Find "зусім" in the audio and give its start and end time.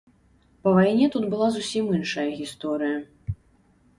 1.57-1.93